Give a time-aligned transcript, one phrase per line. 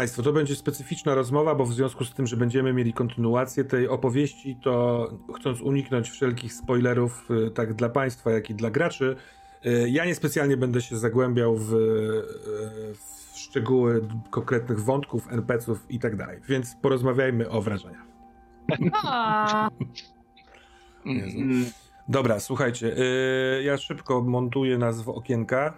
[0.00, 3.88] Państwo, to będzie specyficzna rozmowa, bo w związku z tym, że będziemy mieli kontynuację tej
[3.88, 9.16] opowieści, to chcąc uniknąć wszelkich spoilerów, y, tak dla Państwa, jak i dla graczy,
[9.66, 11.76] y, ja niespecjalnie będę się zagłębiał w, y,
[12.94, 16.40] w szczegóły konkretnych wątków, NPC-ów i tak dalej.
[16.48, 18.06] Więc porozmawiajmy o wrażeniach.
[22.08, 22.96] Dobra, słuchajcie,
[23.62, 25.74] ja szybko montuję nas w okienka.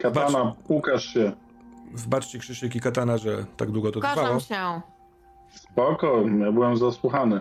[0.00, 1.32] Katana, ukaż się.
[1.90, 4.40] Wybaczcie Krzysiek i Katana, że tak długo to Ukażam trwało.
[4.40, 4.80] się.
[5.54, 7.40] Spoko, ja byłem zasłuchany.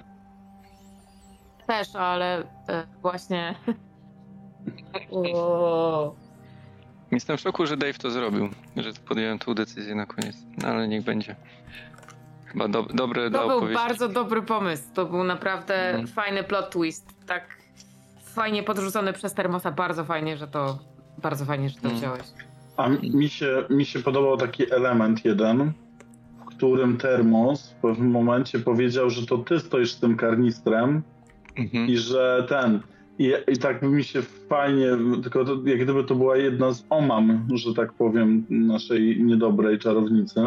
[1.68, 3.56] Też, ale e, właśnie...
[5.12, 6.16] O.
[7.12, 10.88] Jestem w szoku, że Dave to zrobił, że podjąłem tą decyzję na koniec, no, ale
[10.88, 11.36] niech będzie.
[12.46, 13.84] Chyba do, dobre dla To był opowieści.
[13.88, 14.84] bardzo dobry pomysł.
[14.94, 16.08] To był naprawdę Mhm.
[16.08, 17.06] fajny plot twist.
[17.28, 17.44] Tak
[18.24, 19.72] fajnie podrzucony przez Termosa.
[19.72, 20.80] Bardzo fajnie, że to...
[21.18, 21.98] Bardzo fajnie, że to Mhm.
[22.00, 22.22] wziąłeś.
[22.80, 25.72] A mi się, mi się podobał taki element jeden,
[26.42, 31.02] w którym Termos w pewnym momencie powiedział, że to ty stoisz z tym karnistrem
[31.58, 31.88] Mhm.
[31.88, 32.80] i że ten.
[33.20, 34.88] I, I tak mi się fajnie,
[35.24, 40.42] tylko to, jak gdyby to była jedna z omam, że tak powiem, naszej niedobrej czarownicy.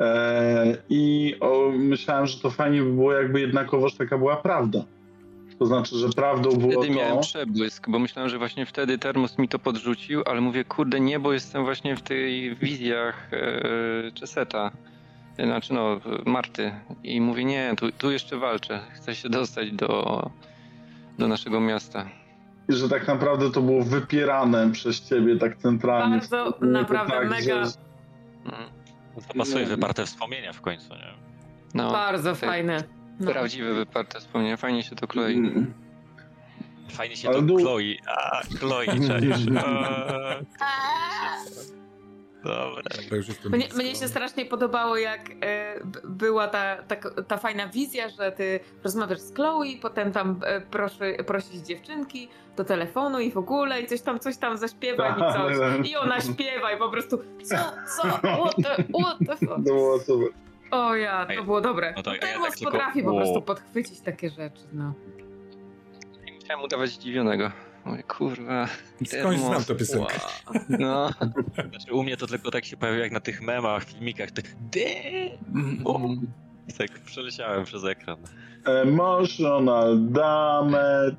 [0.00, 4.84] E, I o, myślałem, że to fajnie by było, jakby jednakowoż taka była prawda.
[5.64, 7.00] To znaczy, że prawdą było Wtedy to.
[7.00, 11.18] miałem przebłysk, bo myślałem, że właśnie wtedy termos mi to podrzucił, ale mówię, kurde, nie,
[11.20, 13.30] bo jestem właśnie w tych wizjach
[14.14, 14.70] Czeseta,
[15.38, 16.72] e, znaczy no, Marty.
[17.04, 20.30] I mówię, nie, tu, tu jeszcze walczę, chcę się dostać do,
[21.18, 22.06] do naszego miasta.
[22.68, 26.16] I że tak naprawdę to było wypierane przez ciebie tak centralnie.
[26.18, 27.84] Bardzo, naprawdę tak, mega- że-
[28.44, 28.70] Mm.
[29.28, 31.14] To pasuje wyparte wspomnienia w końcu, nie?
[31.74, 32.40] No, Bardzo tak.
[32.40, 32.76] fajny.
[33.20, 33.30] No.
[33.32, 35.36] prawdziwe wyparte wspomnienia, fajnie się to klei.
[35.38, 35.74] Mm.
[36.90, 37.98] Fajnie się Ale to dół- kloi.
[38.06, 38.86] A, kloi,
[42.44, 42.82] Dobra.
[43.50, 45.28] Mnie, mnie się strasznie podobało, jak
[45.84, 50.60] b- była ta, ta, ta fajna wizja, że ty rozmawiasz z Chloe, potem tam e,
[50.60, 55.20] proszy, prosisz dziewczynki do telefonu i w ogóle i coś tam, coś tam zaśpiewa i
[55.20, 55.90] coś.
[55.90, 57.56] I ona śpiewa i po prostu co,
[57.96, 59.58] co, what the, what the fuck.
[59.60, 60.28] Było super.
[60.74, 61.92] O ja, to było dobre.
[61.96, 63.16] No to ja tak tylko- potrafi po Wow.
[63.16, 64.94] prostu podchwycić takie rzeczy, no.
[66.24, 67.50] Nie musiałem udawać zdziwionego.
[67.84, 68.68] Mówię, kurwa,
[69.10, 69.40] termos.
[69.40, 70.14] znam tę piosenkę.
[70.68, 71.10] No.
[71.70, 74.28] Znaczy, u mnie to tylko tak się pojawia jak na tych memach, filmikach.
[76.68, 78.16] I tak przeleciałem przez ekran.
[78.66, 81.16] Emotional damage.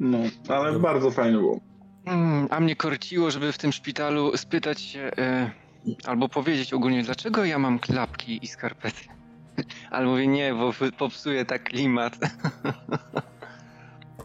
[0.00, 0.18] No,
[0.48, 1.60] ale bardzo fajnie było.
[2.06, 5.50] Mm, A mnie korciło, żeby w tym szpitalu spytać się, e,
[6.06, 9.04] albo powiedzieć ogólnie, dlaczego ja mam klapki i skarpety.
[9.90, 12.18] Ale mówię, nie, bo popsuje tak klimat.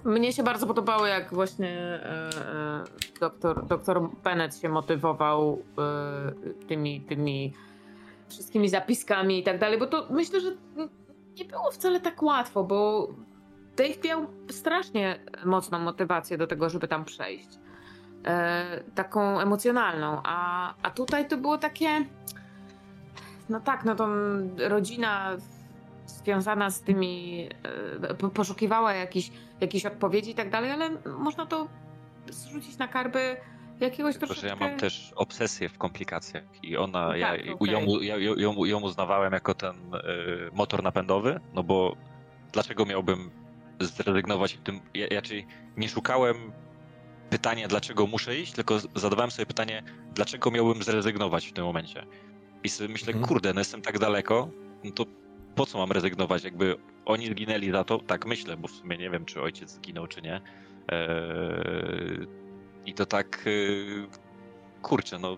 [0.06, 2.84] Mnie się bardzo podobało, jak właśnie e, e,
[3.20, 7.54] doktor, doktor Bennett się motywował e, tymi, tymi
[8.30, 10.52] wszystkimi zapiskami i tak dalej, bo to myślę, że
[11.40, 13.10] nie było wcale tak łatwo, bo
[13.76, 17.50] Dave miał strasznie mocną motywację do tego, żeby tam przejść.
[18.26, 22.06] E, taką emocjonalną, a, a tutaj to było takie
[23.50, 24.08] no tak, no to
[24.58, 25.38] rodzina
[26.06, 27.48] związana z tymi
[28.02, 29.32] e, po- poszukiwała jakichś
[29.62, 31.68] jakichś odpowiedzi i tak dalej, ale można to
[32.30, 33.38] zrzucić na karby
[33.80, 34.66] jakiegoś Tylko, że troszeczkę...
[34.66, 38.66] ja mam też obsesję w komplikacjach i ona, No ja tak, ją, ja, ją, ją,
[38.66, 40.00] ją uznawałem jako ten y,
[40.54, 41.96] motor napędowy, no bo
[42.52, 43.32] dlaczego miałbym
[43.80, 46.52] zrezygnować w tym, ja, ja czyli nie szukałem
[47.30, 49.84] pytania, dlaczego muszę iść, tylko zadawałem sobie pytanie,
[50.16, 52.06] dlaczego miałbym zrezygnować w tym momencie.
[52.64, 53.28] I sobie myślę, Mhm.
[53.28, 54.50] kurde, no jestem tak daleko,
[54.84, 55.06] no to
[55.56, 56.44] po co mam rezygnować?
[56.44, 60.08] Jakby oni zginęli za to, tak myślę, bo w sumie nie wiem, czy ojciec zginął,
[60.08, 60.42] czy nie.
[60.88, 62.28] Eee,
[62.86, 64.08] I to tak, yy,
[64.82, 65.38] kurczę, no.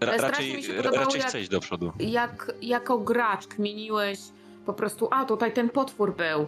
[0.00, 1.92] Ra, raczej podobało, raczej chcę iść do przodu.
[1.98, 4.18] Jak jako gracz kminiłeś
[4.66, 6.46] po prostu, a tutaj ten potwór był,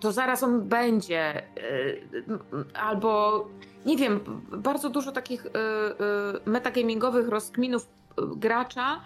[0.00, 1.42] to zaraz on będzie, e,
[2.74, 3.44] albo
[3.86, 4.20] nie wiem,
[4.56, 9.00] bardzo dużo takich e, e, metagamingowych rozkminów e, gracza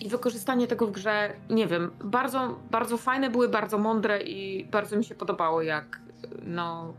[0.00, 4.96] i wykorzystanie tego w grze, nie wiem, bardzo, bardzo fajne były, bardzo mądre i bardzo
[4.96, 6.00] mi się podobało jak,
[6.42, 6.94] no,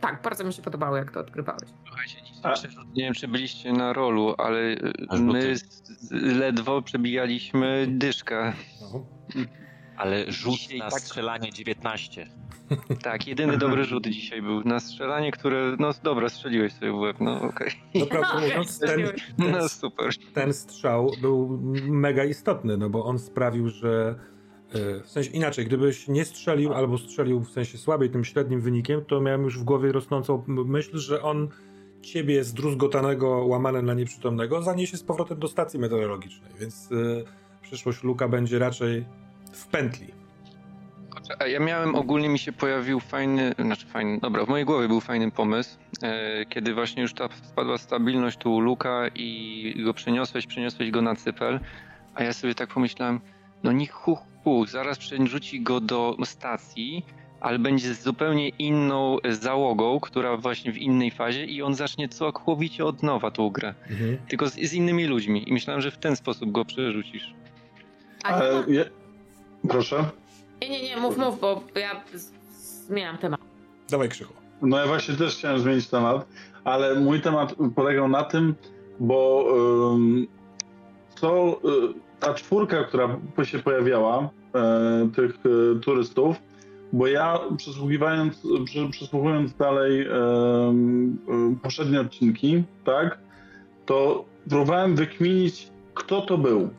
[0.00, 1.68] tak, bardzo mi się podobało jak to odgrywałeś.
[1.84, 2.16] Słuchajcie,
[2.96, 4.60] nie wiem, czy byliście na rolu, ale
[5.10, 5.54] e, my
[6.10, 8.52] ledwo przebijaliśmy dyszkę.
[10.00, 10.06] No.
[10.06, 12.26] Ale rzut Dzisiaj na tak- strzelanie 19.
[13.02, 17.16] Tak, jedyny dobry rzut dzisiaj był na strzelanie, które, no dobra, strzeliłeś sobie w łeb,
[17.20, 17.70] no okej.
[17.94, 19.00] No prawdę mówiąc, ten,
[19.36, 20.10] ten, No super.
[20.34, 24.14] ten strzał był mega istotny, no bo on sprawił, że
[24.72, 29.04] e, w sensie inaczej, gdybyś nie strzelił albo strzelił w sensie słabiej tym średnim wynikiem,
[29.04, 31.48] to miałem już w głowie rosnącą myśl, że on
[32.02, 37.24] ciebie zdruzgotanego, łamane na nieprzytomnego, zaniesie z powrotem do stacji meteorologicznej, więc y,
[37.62, 39.04] przyszłość Luka będzie raczej
[39.52, 40.20] w pętli.
[41.38, 45.00] A Ja miałem ogólnie mi się pojawił fajny, znaczy fajny, dobra, w mojej głowie był
[45.00, 50.90] fajny pomysł, e, kiedy właśnie już ta spadła stabilność tu Luka i go przeniosłeś, przeniosłeś
[50.90, 51.60] go na cypel,
[52.14, 53.20] a ja sobie tak pomyślałem,
[53.62, 57.06] no niech hu, hu zaraz przerzuci go do stacji,
[57.40, 62.84] ale będzie z zupełnie inną załogą, która właśnie w innej fazie i on zacznie całkowicie
[62.84, 63.74] od nowa tą grę,
[64.28, 67.34] tylko z, z innymi ludźmi i myślałem, że w ten sposób go przerzucisz.
[68.24, 68.90] A Ale je...
[69.68, 70.04] Proszę.
[70.62, 72.04] nie, nie, nie, mów, mów, bo ja
[72.86, 73.40] zmieniam temat.
[73.90, 74.34] Dawaj Krzychu.
[74.62, 76.26] No ja właśnie też chciałem zmienić temat,
[76.64, 78.54] ale mój temat polegał na tym,
[79.00, 79.46] bo
[79.94, 80.26] ym,
[81.20, 86.36] co y, ta czwórka, która się pojawiała, e, tych e, turystów,
[86.92, 88.42] bo ja przesłuchiwając,
[88.90, 90.10] przesłuchując dalej y,
[91.62, 93.18] poprzednie odcinki, tak,
[93.86, 96.70] to próbowałem wykminić, kto to był.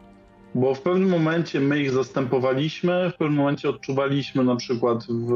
[0.55, 5.33] Bo w pewnym momencie my ich zastępowaliśmy, w pewnym momencie odczuwaliśmy na przykład w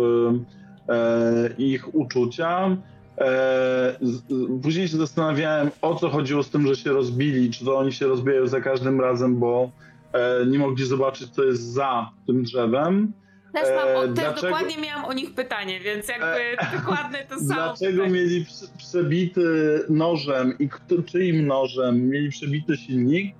[0.89, 2.77] e, ich uczucia.
[3.17, 4.21] E, z,
[4.63, 8.07] później się zastanawiałem, o co chodziło z tym, że się rozbili, czy to oni się
[8.07, 9.71] rozbijają za każdym razem, bo
[10.13, 13.13] e, nie mogli zobaczyć, co jest za tym drzewem.
[13.53, 17.53] Też, mam, E, też dlaczego- dokładnie miałam o nich pytanie, więc jakby dokładnie to samo.
[17.53, 18.11] Dlaczego Tak.
[18.11, 19.43] mieli prze- przebity
[19.89, 20.69] nożem i
[21.05, 23.35] czyim nożem mieli przebity silnik?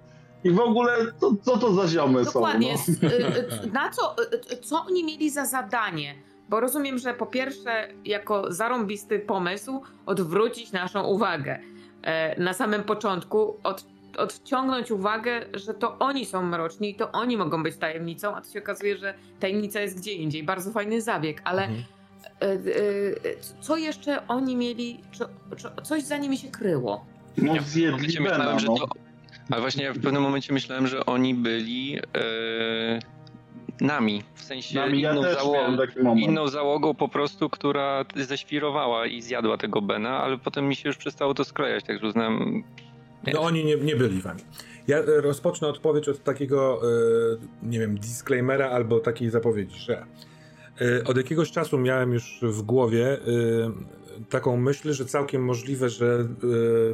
[0.45, 2.77] I w ogóle, to, co to za ziomy Dokładnie.
[2.77, 2.83] są?
[2.91, 4.15] S- y, y, Na co,
[4.53, 6.15] y, co oni mieli za zadanie?
[6.49, 11.59] Bo rozumiem, że po pierwsze, jako zarąbisty pomysł, odwrócić naszą uwagę.
[12.03, 13.85] E, Na samym początku od,
[14.17, 18.49] odciągnąć uwagę, że to oni są mroczni i to oni mogą być tajemnicą, a to
[18.49, 20.43] się okazuje, że tajemnica jest gdzie indziej.
[20.43, 21.83] Bardzo fajny zabieg, ale Mhm.
[22.41, 22.55] e, e,
[23.61, 25.23] co jeszcze oni mieli, czy,
[25.57, 27.05] czy coś za nimi się kryło?
[27.37, 28.77] No Ja zjedli Bena, myślałem, że no.
[28.77, 28.87] to.
[29.51, 32.01] Ale właśnie ja w pewnym momencie myślałem, że oni byli e,
[33.81, 34.23] nami.
[34.33, 39.57] W sensie Nami ja inną, też załogą, inną załogą po prostu, która ześwirowała i zjadła
[39.57, 42.63] tego Bena, ale potem mi się już przestało to sklejać, także uznałem.
[43.33, 44.41] No oni nie, nie byli wami.
[44.87, 46.87] Ja e, rozpocznę odpowiedź od takiego, e,
[47.63, 50.05] nie wiem, disclaimera albo takiej zapowiedzi, że
[50.81, 53.17] e, od jakiegoś czasu miałem już w głowie
[54.29, 56.25] taką myśl, że całkiem możliwe, że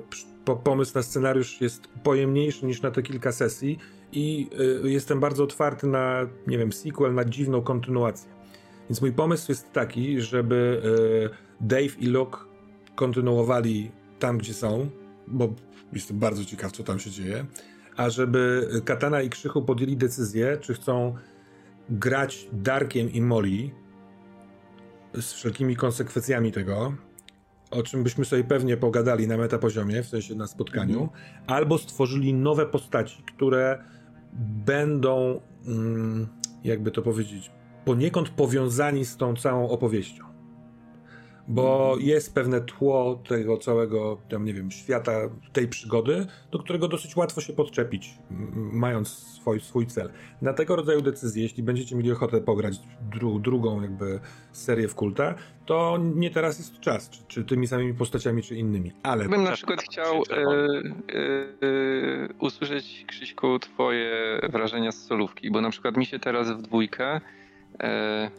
[0.09, 3.79] przy- po, pomysł na scenariusz jest pojemniejszy niż na te kilka sesji
[4.11, 4.49] i
[4.83, 8.31] e, jestem bardzo otwarty na, nie wiem, sequel, na dziwną kontynuację.
[8.89, 10.81] Więc mój pomysł jest taki, żeby
[11.25, 12.37] e, Dave i Luke
[12.95, 14.89] kontynuowali tam, gdzie są,
[15.27, 15.53] bo
[15.93, 17.45] jestem bardzo ciekaw, co tam się dzieje.
[17.97, 21.15] A żeby Katana i Krzychu podjęli decyzję, czy chcą
[21.89, 23.69] grać Darkiem i Molly
[25.13, 26.93] z wszelkimi konsekwencjami tego,
[27.71, 31.09] o czym byśmy sobie pewnie pogadali na metapoziomie, w sensie na spotkaniu,
[31.47, 33.83] albo stworzyli nowe postaci, które
[34.65, 36.27] będą, mm,
[36.63, 37.51] jakby to powiedzieć,
[37.85, 40.30] poniekąd powiązani z tą całą opowieścią
[41.51, 45.11] bo jest pewne tło tego całego, tam nie wiem, świata,
[45.53, 48.13] tej przygody, do którego dosyć łatwo się podczepić,
[48.55, 50.09] mając swój, swój cel.
[50.41, 54.19] Na tego rodzaju decyzje, jeśli będziecie mieli ochotę pograć dru, drugą jakby
[54.51, 58.91] serię w kulta, to nie teraz jest czas, czy, czy tymi samymi postaciami, czy innymi,
[59.03, 60.47] ale Bym na przykład chciał e, e,
[61.67, 67.21] e, usłyszeć, Krzyśku, twoje wrażenia z solówki, bo na przykład mi się teraz w dwójkę
[67.79, 68.31] e,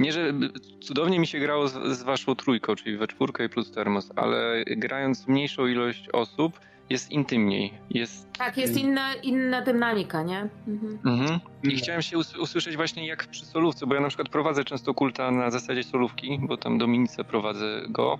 [0.00, 0.32] nie, że
[0.80, 4.64] cudownie mi się grało z, z waszą trójką, czyli we czwórkę i plus termos, ale
[4.66, 7.72] grając mniejszą ilość osób jest intymniej.
[7.90, 10.48] Jest Tak, jest inna, inna dynamika, nie?
[10.68, 10.98] Mhm.
[11.04, 11.40] Mhm.
[11.62, 14.94] I chciałem się us- usłyszeć właśnie jak przy solówce, bo ja na przykład prowadzę często
[14.94, 18.18] kulta na zasadzie solówki, bo tam Dominice prowadzę go,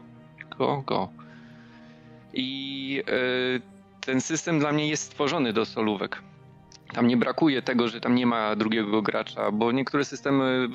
[0.58, 1.08] go, go.
[2.34, 3.14] I e,
[4.00, 6.22] ten system dla mnie jest stworzony do solówek.
[6.94, 10.68] Tam nie brakuje tego, że tam nie ma drugiego gracza, bo niektóre systemy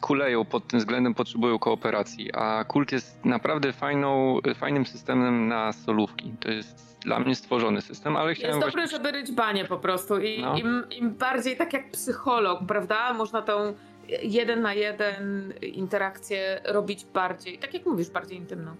[0.00, 6.32] kuleją pod tym względem, potrzebują kooperacji, a kult jest naprawdę fajną, fajnym systemem na solówki.
[6.40, 8.82] To jest dla mnie stworzony system, ale chciałem Jest właśnie...
[8.82, 10.56] dobry, żeby ryć banie po prostu i No.
[10.58, 13.12] im, im bardziej tak jak psycholog, prawda?
[13.14, 13.74] Można tą
[14.22, 18.70] jeden na jeden interakcję robiz bardziej, tak jak mówisz, bardziej intymną.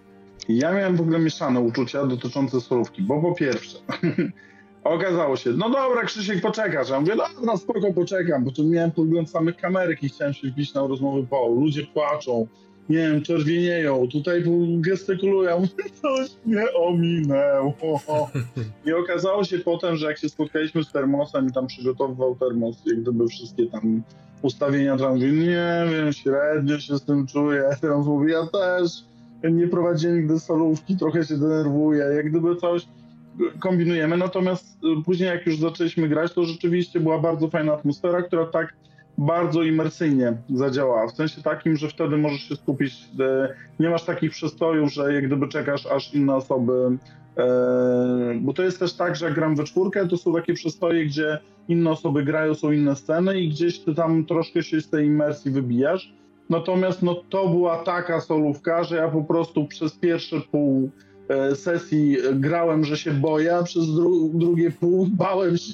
[0.49, 3.77] Ja miałem w ogóle mieszane uczucia dotyczące solówki, bo po pierwsze
[4.83, 9.29] okazało się, no dobra Krzysiek poczekasz, ja mówię, dobra spoko poczekam, bo tu miałem podgląd
[9.29, 12.47] samych kamerek i chciałem się wbić na rozmowy po, ludzie płaczą,
[12.89, 14.43] nie wiem, czerwienieją, tutaj
[14.79, 15.63] gestykulują,
[16.01, 17.73] coś mnie ominęło.
[18.85, 23.01] I okazało się potem, że jak się spotkaliśmy z termosem i tam przygotowywał termos, jak
[23.01, 24.03] gdyby wszystkie tam
[24.41, 27.63] ustawienia, to mówi, nie wiem, średnio się z tym czuję.
[27.81, 28.91] Termos mówi, ja też.
[29.51, 32.87] nie prowadziłem nigdy solówki, trochę się denerwuję, jak gdyby coś
[33.59, 38.45] kombinujemy, natomiast y, później jak już zaczęliśmy grać, to rzeczywiście była bardzo fajna atmosfera, która
[38.45, 38.73] tak
[39.17, 44.31] bardzo imersyjnie zadziałała, w sensie takim, że wtedy możesz się skupić, y, nie masz takich
[44.31, 46.97] przestojów, że jak gdyby czekasz, aż inne osoby,
[47.37, 51.05] e, bo to jest też tak, że jak gram we czwórkę, to są takie przestoje,
[51.05, 55.05] gdzie inne osoby grają, są inne sceny i gdzieś ty tam troszkę się z tej
[55.05, 56.13] imersji wybijasz,
[56.49, 60.91] natomiast no to była taka solówka, że ja po prostu przez pierwsze pół
[61.55, 65.73] sesji grałem, że się boję, a przez dru drugie pół bałem się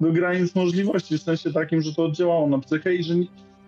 [0.00, 3.14] do granic możliwości, w sensie takim, że to oddziałało na psychę i że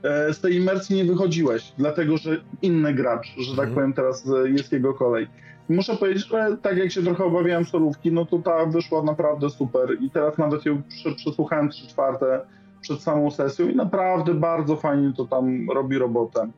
[0.03, 3.75] e, z tej imersji nie wychodziłeś, dlatego że inny gracz, że tak mhm.
[3.75, 5.27] powiem teraz e, jest jego kolej.
[5.69, 9.97] Muszę powiedzieć, że tak jak się trochę obawiałem solówki, no to ta wyszła naprawdę super
[10.01, 10.83] i teraz nawet ją
[11.17, 12.41] przesłuchałem trzy czwarte
[12.81, 16.51] przed samą sesją i naprawdę bardzo fajnie to tam robi robotę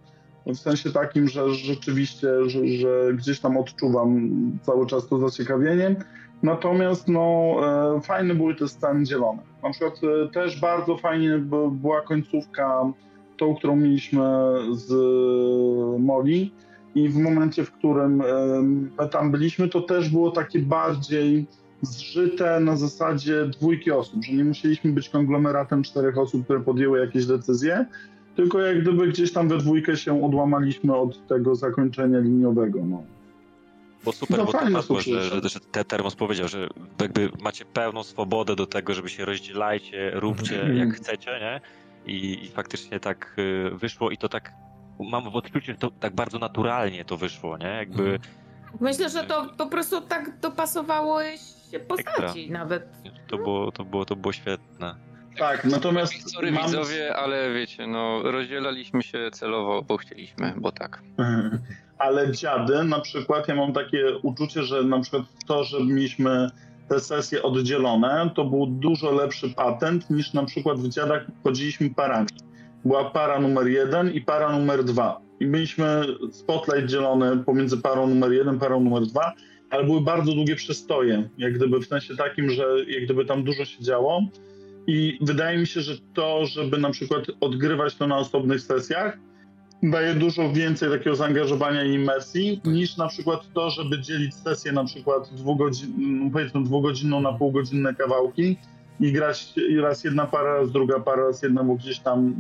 [0.46, 4.30] w sensie takim, że rzeczywiście, że, że gdzieś tam odczuwam
[4.62, 5.96] cały czas to zaciekawienie.
[6.42, 7.56] Natomiast no,
[7.96, 9.42] e, fajne były te sceny dzielone.
[9.62, 11.38] Na przykład e, też bardzo fajnie
[11.70, 12.92] była końcówka,
[13.36, 14.24] tą, którą mieliśmy
[14.72, 14.92] z
[16.00, 16.54] Moli
[16.94, 18.22] i w momencie, w którym
[18.98, 21.46] e, tam byliśmy, to też było takie bardziej
[21.82, 27.26] zżyte na zasadzie dwójki osób, że nie musieliśmy być konglomeratem czterech osób, które podjęły jakieś
[27.26, 27.86] decyzje,
[28.36, 32.78] tylko jak gdyby gdzieś tam we dwójkę się odłamaliśmy od tego zakończenia liniowego.
[32.84, 33.02] No.
[34.04, 36.68] Bo super, no, bo to hasło, że, że, że te Termos powiedział, że
[37.00, 40.76] jakby macie pełną swobodę do tego, żeby się rozdzielajcie, róbcie mm.
[40.76, 41.60] jak chcecie, nie?
[42.12, 44.52] I, I, faktycznie tak y, wyszło i to tak,
[45.10, 47.66] mam w odczuciu, że to tak bardzo naturalnie to wyszło, nie?
[47.66, 48.02] Jakby...
[48.02, 48.20] Mhm.
[48.80, 51.22] Myślę, że to po prostu tak dopasowało
[51.70, 52.58] się postaci Ekstra.
[52.58, 52.88] nawet.
[53.28, 54.94] To było, to, było, to było świetne.
[55.38, 56.30] Tak, natomiast.
[56.32, 56.66] Sorry mam...
[56.66, 61.02] widzowie, ale wiecie, no rozdzielaliśmy się celowo, bo chcieliśmy, bo tak.
[61.98, 66.50] Ale dziady, na przykład, ja mam takie uczucie, że na przykład to, że mieliśmy
[66.88, 72.28] te sesje oddzielone, to był dużo lepszy patent niż na przykład w dziadach chodziliśmy parami.
[72.84, 75.20] Była para numer jeden i para numer dwa.
[75.40, 76.02] I mieliśmy
[76.32, 79.32] spotlight dzielony pomiędzy parą numer jeden, parą numer dwa,
[79.70, 83.64] ale były bardzo długie przestoje, jak gdyby w sensie takim, że jak gdyby tam dużo
[83.64, 84.22] się działo
[84.86, 89.18] i wydaje mi się, że to, żeby na przykład odgrywać to na osobnych sesjach,
[89.82, 94.84] daje dużo więcej takiego zaangażowania i imersji, niż na przykład to, żeby dzielić sesję na
[94.84, 98.56] przykład dwugodzin, powiedzmy dwugodzinną na półgodzinne kawałki
[99.00, 102.34] i grać raz jedna para, raz druga para, raz jedna, bo gdzieś tam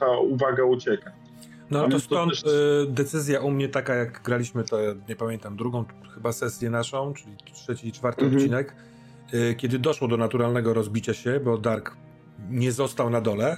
[0.00, 1.12] ta uwaga ucieka.
[1.70, 2.52] No to stąd też...
[2.52, 4.78] y, decyzja u mnie taka, jak graliśmy to,
[5.08, 8.42] nie pamiętam, drugą chyba sesję naszą, czyli trzeci i czwarty mhm.
[8.42, 8.74] odcinek,
[9.56, 11.96] kiedy doszło do naturalnego rozbicia się, bo Dark
[12.50, 13.56] nie został na dole,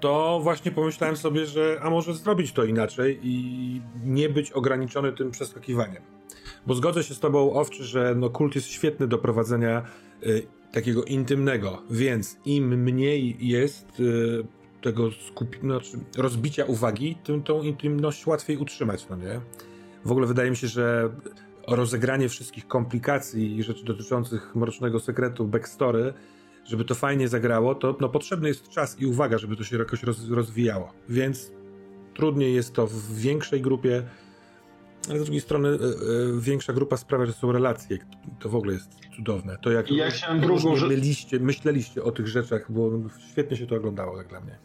[0.00, 5.30] to właśnie pomyślałem sobie, że a może zrobić to inaczej i nie być ograniczony tym
[5.30, 6.02] przeskakiwaniem.
[6.66, 9.82] Bo zgodzę się z tobą, Owczy, że no, kult jest świetny do prowadzenia
[10.26, 14.44] y, takiego intymnego, więc im mniej jest y,
[14.82, 19.40] tego skupi- znaczy rozbicia uwagi, tym tą intymność łatwiej utrzymać, no nie?
[20.04, 21.10] W ogóle wydaje mi się, że
[21.76, 26.14] rozegranie wszystkich komplikacji i rzeczy dotyczących Mrocznego Sekretu, backstory,
[26.64, 30.02] żeby to fajnie zagrało, to no, potrzebny jest czas i uwaga, żeby to się jakoś
[30.02, 30.92] roz, rozwijało.
[31.08, 31.52] Więc
[32.14, 34.02] trudniej jest to w większej grupie,
[35.10, 37.98] ale z drugiej strony y, y, większa grupa sprawia, że są relacje.
[38.38, 39.58] To w ogóle jest cudowne.
[39.62, 40.10] To jak ja
[40.40, 40.88] drugą, że...
[41.40, 42.90] myśleliście o tych rzeczach, bo
[43.30, 44.58] świetnie się to oglądało, jak dla mnie.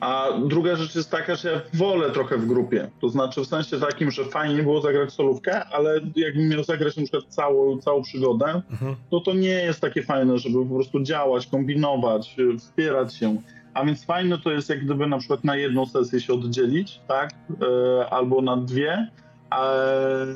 [0.00, 2.90] A druga rzecz jest taka, że ja wolę trochę w grupie.
[3.00, 7.02] To znaczy w sensie takim, że fajnie było zagrać solówkę, ale jakbym miał zagrać na
[7.02, 8.96] przykład całą, całą przygodę, mhm.
[9.10, 13.36] to to nie jest takie fajne, żeby po prostu działać, kombinować, wspierać się.
[13.74, 17.30] A więc fajne to jest jak gdyby na przykład na jedną sesję się oddzielić, tak?
[17.62, 19.08] E, albo na dwie,
[19.52, 20.26] e,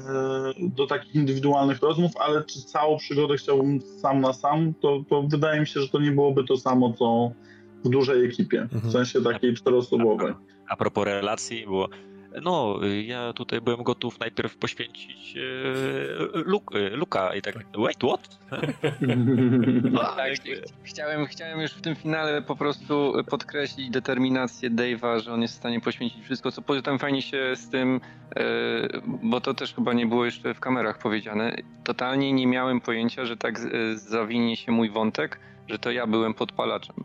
[0.59, 5.61] do takich indywidualnych rozmów, ale czy całą przygodę chciałbym sam na sam, to, to wydaje
[5.61, 7.31] mi się, że to nie byłoby to samo, co
[7.85, 8.93] w dużej ekipie, w mhm.
[8.93, 10.33] sensie takiej czteroosobowej.
[10.69, 11.89] A, a propos relacji, było
[12.43, 18.39] no, ja tutaj byłem gotów najpierw poświęcić e, Luk, e, Luka i tak, wait, what?
[19.93, 20.33] no, tak,
[20.83, 25.57] chciałem, chciałem już w tym finale po prostu podkreślić determinację Dave'a, że on jest w
[25.57, 28.01] stanie poświęcić wszystko, co poza tym fajnie się z tym,
[28.37, 28.43] e,
[29.23, 33.37] bo to też chyba nie było jeszcze w kamerach powiedziane, totalnie nie miałem pojęcia, że
[33.37, 33.59] tak
[33.95, 36.97] zawinie się mój wątek, że to ja byłem podpalaczem.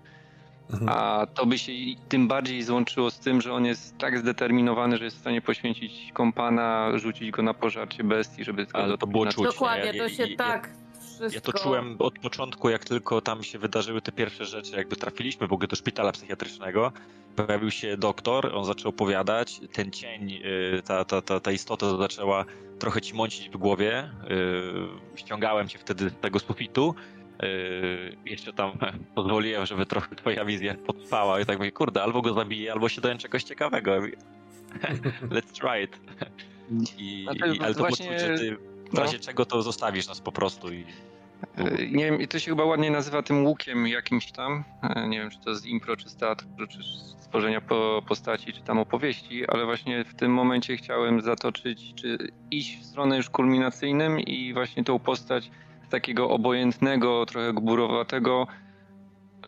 [0.73, 0.89] Mhm.
[0.89, 1.71] A to by się
[2.09, 6.11] tym bardziej złączyło z tym, że on jest tak zdeterminowany, że jest w stanie poświęcić
[6.13, 8.67] kompana, rzucić go na pożarcie bestii, żeby...
[8.73, 9.45] Ale to było czuć.
[9.45, 10.69] Dokładnie, to się I, tak
[11.17, 11.35] wszystko...
[11.35, 15.47] Ja to czułem od początku, jak tylko tam się wydarzyły te pierwsze rzeczy, jakby trafiliśmy
[15.47, 16.91] w ogóle do szpitala psychiatrycznego,
[17.35, 22.45] pojawił się doktor, on zaczął opowiadać, ten cień, y, ta, ta, ta, ta istota zaczęła
[22.79, 24.09] trochę ci mącić w głowie,
[25.15, 26.95] y, ściągałem cię wtedy z tego sufitu,
[27.43, 28.71] y, jeszcze tam
[29.15, 33.01] pozwoliłem, żeby trochę twoja wizja potrwała i tak mówię, kurde, albo go zabiję, albo się
[33.01, 33.91] dowiem czegoś ciekawego.
[35.35, 35.99] Let's try it.
[36.97, 37.27] I, i,
[37.59, 38.57] ale to właśnie- poczuć, że ty
[38.89, 39.01] w no.
[39.01, 40.85] razie czego to zostawisz nas po prostu i
[41.57, 44.63] E, Nie wiem, i to się chyba ładnie nazywa tym łukiem jakimś tam.
[44.83, 48.53] E, Nie wiem, czy to z impro, czy z teatru, czy z stworzenia po, postaci,
[48.53, 52.17] czy tam opowieści, ale właśnie w tym momencie chciałem zatoczyć, czy
[52.51, 55.51] iść w stronę już kulminacyjnym i właśnie tą postać
[55.89, 58.47] takiego obojętnego, trochę gburowatego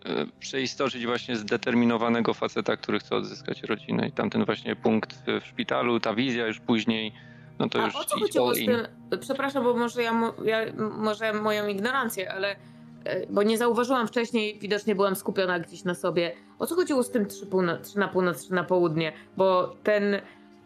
[0.05, 4.07] e, przeistoczyć właśnie zdeterminowanego faceta, który chce odzyskać rodzinę.
[4.07, 7.13] I tamten właśnie punkt w szpitalu, ta wizja już później,
[7.59, 8.87] no to A już o co chodziło z tym?
[9.19, 10.57] Przepraszam, bo może ja, ja
[10.97, 12.55] może moją ignorancję, ale
[13.03, 16.35] e, bo nie zauważyłam wcześniej, widocznie byłam skupiona gdzieś na sobie.
[16.59, 19.13] O co chodziło z tym 3, północ, 3 na północ, 3 na południe?
[19.37, 20.03] Bo ten,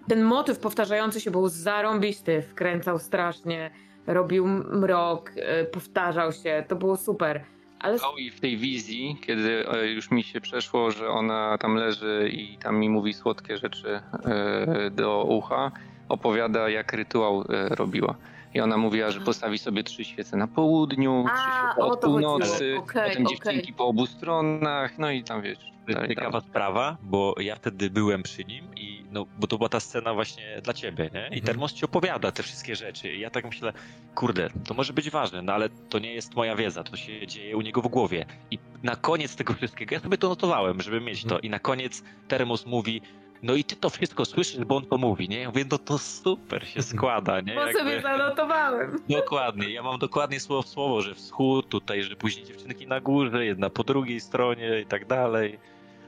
[0.07, 3.71] ten motyw powtarzający się był zarąbisty, wkręcał strasznie,
[4.07, 7.43] robił mrok, e, powtarzał się, to było super.
[7.79, 11.75] Ale No i w tej wizji, kiedy e, już mi się przeszło, że ona tam
[11.75, 15.71] leży i tam mi mówi słodkie rzeczy e, do ucha,
[16.09, 18.15] opowiada jak rytuał robiła.
[18.53, 21.99] I ona mówiła, że postawi sobie trzy świece na południu, A, trzy świece o od
[21.99, 23.25] północy, Okej, potem okej.
[23.25, 25.72] dziewczynki po obu stronach, no i tam wiesz.
[25.85, 26.47] To jest dalej, ciekawa dalej.
[26.49, 30.61] sprawa, bo ja wtedy byłem przy nim i no, bo to była ta scena właśnie
[30.63, 31.21] dla ciebie, nie?
[31.21, 31.41] I Mhm.
[31.41, 33.13] Termos ci opowiada te wszystkie rzeczy.
[33.13, 33.73] I ja tak myślę,
[34.15, 37.57] kurde, to może być ważne, no ale to nie jest moja wiedza, to się dzieje
[37.57, 38.25] u niego w głowie.
[38.51, 41.35] I na koniec tego wszystkiego, ja sobie to notowałem, żeby mieć to.
[41.35, 41.41] Mhm.
[41.43, 43.01] I na koniec Termos mówi,
[43.43, 45.39] no i ty to wszystko słyszysz, bo on to mówi, nie?
[45.41, 47.55] Ja mówię, no to super się składa, nie?
[47.55, 48.99] bo sobie zanotowałem.
[49.09, 53.45] Dokładnie, ja mam dokładnie słowo w słowo, że wschód tutaj, że później dziewczynki na górze,
[53.45, 55.59] jedna po drugiej stronie i tak dalej.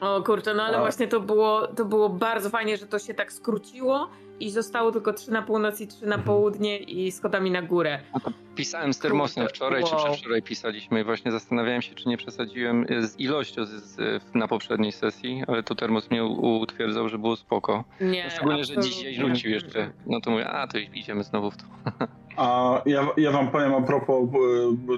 [0.01, 0.79] O kurczę, no ale A.
[0.79, 5.13] właśnie to było, to było bardzo fajnie, że to się tak skróciło i zostało tylko
[5.13, 6.23] 3 na północ i 3 na Mhm.
[6.23, 7.99] południe i schodami na górę.
[8.55, 10.05] Pisałem z termosem wczoraj, czy wow.
[10.05, 13.99] przedwczoraj pisaliśmy i właśnie zastanawiałem się, czy nie przesadziłem e, z ilością z, z,
[14.33, 17.83] na poprzedniej sesji, ale to termos mnie utwierdzał, że było spoko.
[18.01, 19.91] Nie, No Szczególnie, że dzisiaj rzucił jeszcze.
[20.05, 21.63] No to mówię, a to idziemy znowu w to.
[22.37, 24.29] A ja, ja wam powiem a propos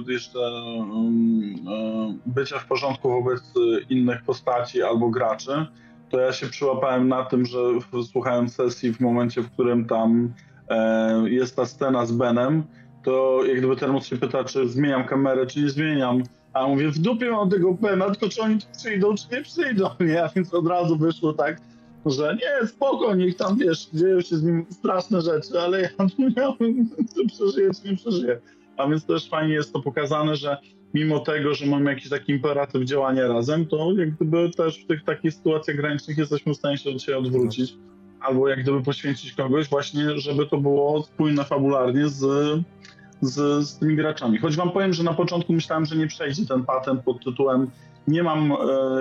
[0.08, 3.54] jeszcze um, e, bycia w porządku wobec
[3.90, 5.66] innych postaci albo graczy,
[6.10, 10.34] to ja się przyłapałem na tym, że w, słuchając sesji w momencie, w którym tam
[10.70, 12.64] e, jest ta scena z Benem,
[13.04, 16.24] to jak gdyby Termos się pyta, czy zmieniam kamerę, czy nie zmieniam.
[16.54, 19.42] A ja mówię, w dupie mam tego Bena, tylko czy oni tu przyjdą, czy nie
[19.42, 20.24] przyjdą, nie?
[20.24, 21.62] A więc od razu wyszło tak,
[22.06, 26.22] że nie, spoko, niech tam, wiesz, dzieją się z nim straszne rzeczy, ale ja tu
[26.38, 28.40] miałem, czy przeżyję, czy nie przeżyję.
[28.78, 30.58] A więc też fajnie jest to pokazane, że
[30.94, 35.04] mimo tego, że mamy jakiś taki imperatyw działania razem, to jak gdyby też w tych
[35.04, 37.74] takich sytuacjach granicznych jesteśmy w stanie się od siebie odwrócić,
[38.20, 42.20] albo jak gdyby poświęcić kogoś właśnie, żeby to było spójne fabularnie z,
[43.22, 44.38] z, z tymi graczami.
[44.38, 47.68] Choć wam powiem, że na początku myślałem, że nie przejdzie ten patent pod tytułem
[48.08, 48.56] nie mam, e,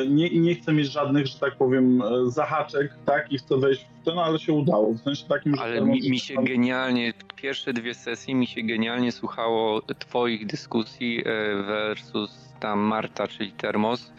[0.08, 4.04] nie, nie chcę mieć żadnych, że tak powiem, e, zahaczek, tak, i chcę wejść w
[4.04, 4.92] ten, ale się udało.
[4.92, 5.62] W sensie takim, że...
[5.62, 11.20] Ale mi, mi się tam- genialnie, pierwsze dwie sesje mi się genialnie słuchało twoich dyskusji
[11.20, 11.22] e,
[11.62, 14.12] versus tam Marta, czyli Termos.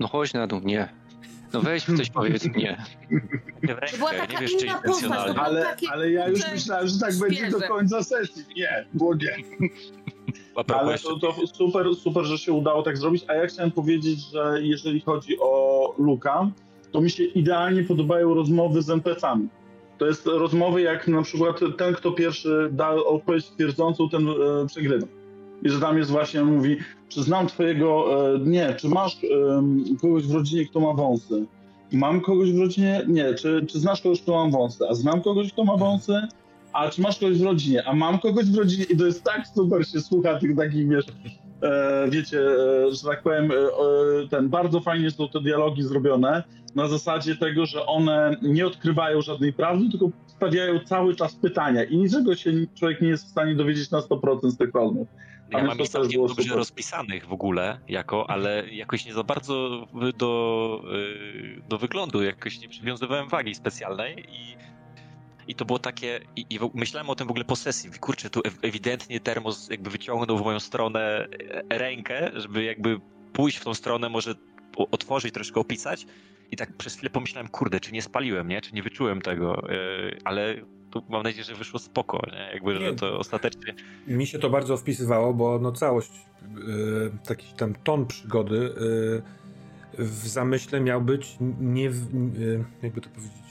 [0.00, 0.88] No chodź na dół, nie.
[1.52, 2.84] No weź coś powiedz mnie.
[3.90, 7.18] To była taka nie wiesz, czy inna postać, Ale, ale ja już myślałem, że tak
[7.18, 8.44] będzie do końca sesji.
[8.56, 9.36] Nie, było nie.
[10.54, 13.24] Propos Ale to, to super, super, że się udało tak zrobić.
[13.28, 16.50] A ja chciałem powiedzieć, że jeżeli chodzi o Luka,
[16.92, 19.48] to mi się idealnie podobają rozmowy z NPC-ami.
[19.98, 24.34] To jest rozmowy jak na przykład ten, kto pierwszy da odpowiedź twierdzącą, ten e,
[24.66, 25.06] przegrywa.
[25.62, 26.76] I że tam jest właśnie, mówi,
[27.08, 31.46] czy znam twojego, e, nie, czy masz em, kogoś w rodzinie, kto ma wąsy?
[31.92, 33.02] Mam kogoś w rodzinie?
[33.08, 33.34] Nie.
[33.34, 34.84] Czy, czy znasz kogoś, kto ma wąsy?
[34.90, 36.12] A znam kogoś, kto ma wąsy?
[36.72, 37.88] A czy masz kogoś w rodzinie?
[37.88, 38.84] A mam kogoś w rodzinie?
[38.84, 41.04] I to jest tak super się słucha tych takich, wiesz,
[41.62, 46.42] e, wiecie, e, że tak powiem, e, e, ten, bardzo fajnie są te dialogi zrobione
[46.74, 51.96] na zasadzie tego, że one nie odkrywają żadnej prawdy, tylko stawiają cały czas pytania i
[51.96, 55.08] niczego się człowiek nie jest w stanie dowiedzieć na 100% z tych rozmów.
[55.50, 56.58] Ja mam ich całkiem dobrze super.
[56.58, 59.86] rozpisanych w ogóle, jako, ale jakoś nie za bardzo
[60.18, 64.56] do, y, do wyglądu, jakoś nie przywiązywałem wagi specjalnej i,
[65.50, 68.40] i to było takie, i, i myślałem o tym w ogóle po sesji, kurczę, tu
[68.40, 71.28] ew- ewidentnie Termos jakby wyciągnął w moją stronę
[71.70, 73.00] e, rękę, żeby jakby
[73.32, 74.34] pójść w tą stronę, może
[74.76, 76.06] otworzyć, troszkę opisać
[76.50, 80.18] i tak przez chwilę pomyślałem, kurde, czy nie spaliłem, nie, czy nie wyczułem tego, y,
[80.24, 80.56] ale
[80.90, 82.50] to mam nadzieję, że wyszło spoko, nie?
[82.52, 82.94] Jakby, że Nie.
[82.96, 83.74] to ostatecznie...
[84.06, 86.12] Mi się to bardzo wpisywało, bo no całość,
[86.56, 88.74] yy, taki tam ton przygody
[89.98, 93.49] yy, w zamyśle miał być nie, yy, jakby to powiedzieć,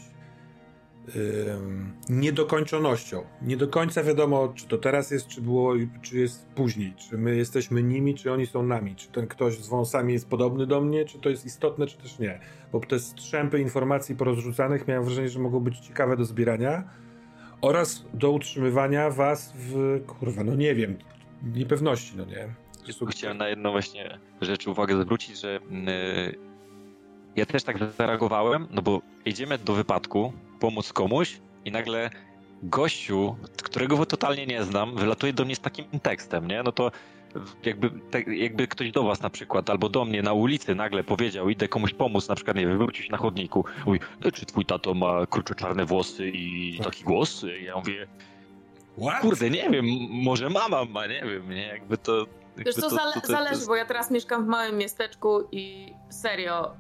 [2.09, 3.23] niedokończonością.
[3.41, 7.35] Nie do końca wiadomo, czy to teraz jest, czy było, czy jest później, czy my
[7.35, 11.05] jesteśmy nimi, czy oni są nami, czy ten ktoś z wąsami jest podobny do mnie,
[11.05, 12.39] czy to jest istotne, czy też nie.
[12.71, 16.83] Bo te strzępy informacji porozrzucanych miałem wrażenie, że mogą być ciekawe do zbierania
[17.61, 20.97] oraz do utrzymywania was w, kurwa, no nie wiem,
[21.43, 22.47] niepewności, no nie.
[23.09, 26.39] Chciałem na jedną właśnie rzecz uwagę zwrócić, że yy,
[27.35, 32.09] ja też tak zareagowałem, no bo jedziemy do wypadku, pomóc komuś i nagle
[32.63, 36.63] gościu, którego totalnie nie znam, wylatuje do mnie z takim tekstem, nie?
[36.63, 36.91] No to
[37.65, 41.49] jakby, tak, jakby ktoś do was na przykład, albo do mnie na ulicy nagle powiedział,
[41.49, 44.65] idę komuś pomóc, na przykład, nie wiem, wywrócił się na chodniku, mówi, "E, czy twój
[44.65, 47.45] tato ma kruczo-czarne włosy i taki głos?
[47.61, 48.07] Ja mówię,
[49.01, 49.21] What?
[49.21, 51.67] kurde, nie wiem, może mama ma, nie wiem, nie?
[51.67, 52.25] Jakby to...
[52.57, 55.47] Wiesz jakby co, to- to- to- to zależy, bo ja teraz mieszkam w małym miasteczku
[55.51, 56.71] i serio,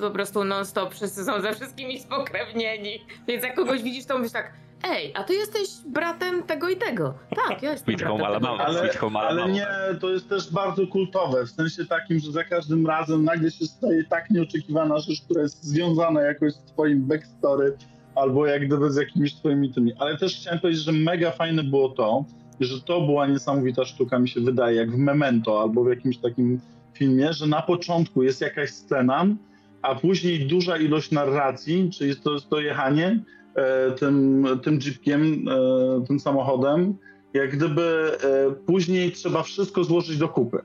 [0.00, 4.52] po prostu non-stop wszyscy są ze wszystkimi spokrewnieni, więc jak kogoś widzisz, to mówisz tak,
[4.84, 7.14] ej, a ty jesteś bratem tego i tego.
[7.48, 8.64] Tak, ja jestem Sweet bratem Alabama.
[8.64, 9.10] tego.
[9.20, 9.66] Ale, ale nie,
[10.00, 14.04] to jest też bardzo kultowe, w sensie takim, że za każdym razem nagle się staje
[14.04, 17.76] tak nieoczekiwana rzecz, która jest związana jakoś z twoim backstory,
[18.14, 19.92] albo jak gdyby z jakimiś twoimi tymi.
[19.98, 22.24] Ale też chciałem powiedzieć, że mega fajne było to,
[22.60, 26.60] że to była niesamowita sztuka, mi się wydaje, jak w Memento, albo w jakimś takim
[26.94, 29.26] filmie, że na początku jest jakaś scena,
[29.82, 33.20] a później duża ilość narracji, czyli to to jechanie
[33.54, 36.94] e, tym, tym jeepkiem, e, tym samochodem,
[37.34, 40.58] jak gdyby e, później trzeba wszystko złożyć do kupy.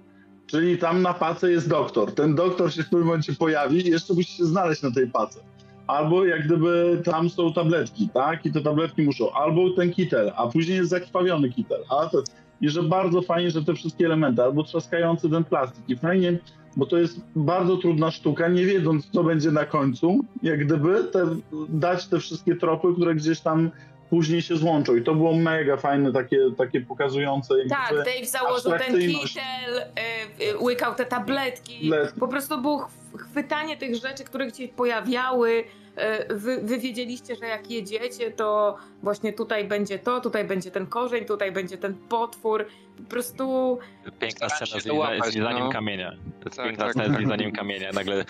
[0.45, 2.11] Czyli tam na pace jest doktor.
[2.11, 5.39] Ten doktor się w pewnym momencie pojawi i jeszcze musi się znaleźć na tej pace.
[5.87, 8.45] Albo jak gdyby tam są tabletki, tak?
[8.45, 9.33] I te tabletki muszą.
[9.33, 11.83] Albo ten kitel, a później jest zakrwawiony kitel.
[11.89, 12.23] A to,
[12.61, 15.89] I że bardzo fajnie, że te wszystkie elementy, albo trzaskający ten plastik.
[15.89, 16.39] I fajnie,
[16.77, 21.35] bo to jest bardzo trudna sztuka, nie wiedząc, co będzie na końcu, jak gdyby te,
[21.69, 23.71] dać te wszystkie tropy, które gdzieś tam
[24.09, 24.95] później się złączą.
[24.95, 27.53] I to było mega fajne, takie, takie pokazujące.
[27.69, 31.91] Tak, Dave założył ten kitel, y, y, łykał te tabletki.
[32.19, 32.89] Po prostu było ch-
[33.31, 35.63] chwytanie tych rzeczy, które się pojawiały.
[35.97, 40.87] Y, Wy, wy wiedzieliście, że jak jedziecie, to właśnie tutaj będzie to, tutaj będzie ten
[40.87, 42.65] korzeń, tutaj będzie ten potwór.
[42.97, 43.77] Po prostu
[44.19, 45.69] Piękna scena z, lizaniem no.
[45.69, 46.11] kamienia.
[46.11, 46.93] To jest Tak, piękna tak.
[46.93, 47.91] scena z lizaniem kamienia.
[47.91, 48.25] Nagle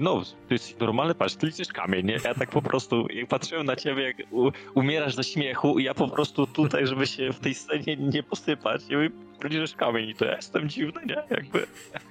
[0.00, 2.18] no, ty jesteś normalny, patrz, ty liczysz kamień, nie?
[2.24, 5.94] Ja tak po prostu jak patrzyłem na ciebie, jak u, umierasz ze śmiechu i ja
[5.94, 9.10] po prostu tutaj, żeby się w tej scenie nie posypać, i mówię,
[9.48, 11.22] liczysz kamień i to ja jestem dziwny, nie?
[11.30, 11.66] Jakby...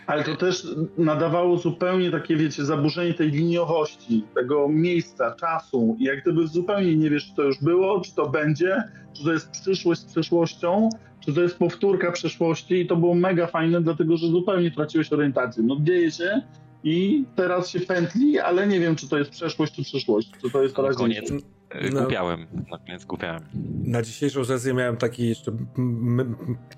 [0.08, 0.67] Ale to też
[0.98, 5.98] nadawało zupełnie takie, wiecie, zaburzenie tej liniowości, tego miejsca, czasu.
[6.00, 9.34] I jak gdyby zupełnie nie wiesz, czy to już było, czy to będzie, czy to
[9.34, 10.89] jest przyszłość z przeszłością,
[11.20, 12.74] czy to jest powtórka przeszłości.
[12.74, 15.63] I to było mega fajne, dlatego że zupełnie traciłeś orientację.
[15.63, 16.41] No dzieje się
[16.84, 20.32] i teraz się pętli, ale nie wiem, czy to jest przeszłość, czy przyszłość.
[20.41, 21.30] Czy to jest teraźniejszość.
[21.30, 21.61] koniec
[21.94, 22.02] No.
[22.02, 23.44] głupiałem, na koniec głupiałem.
[23.84, 25.52] Na dzisiejszą sesję miałem taki jeszcze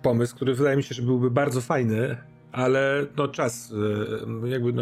[0.02, 2.18] pomysł, który wydaje mi się, że byłby bardzo fajny,
[2.52, 3.72] ale no czas,
[4.46, 4.82] y, jakby no,